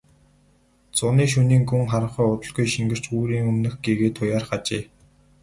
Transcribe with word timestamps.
Зуны 0.97 1.23
шөнийн 1.31 1.63
гүн 1.69 1.83
харанхуй 1.91 2.27
удалгүй 2.33 2.67
шингэрч 2.73 3.05
үүрийн 3.15 3.47
өмнөх 3.51 3.75
гэгээ 3.85 4.11
туяарах 4.13 4.51
ажээ. 4.57 4.83